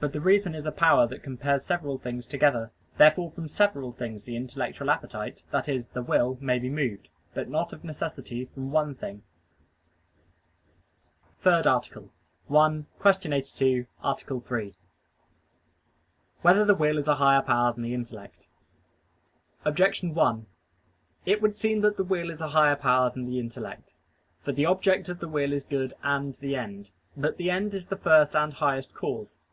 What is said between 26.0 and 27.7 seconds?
and the end. But the